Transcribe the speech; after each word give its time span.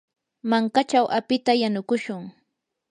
mankachaw 0.49 1.05
apita 1.17 1.53
yanukushun. 1.61 2.23